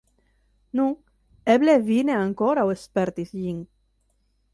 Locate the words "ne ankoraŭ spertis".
2.11-3.35